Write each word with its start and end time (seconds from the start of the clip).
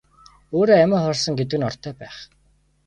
Өөрөө 0.57 0.77
амиа 0.83 1.03
хорлосон 1.03 1.33
гэдэг 1.37 1.57
нь 1.59 1.67
ортой 1.69 1.93
байх. 2.01 2.15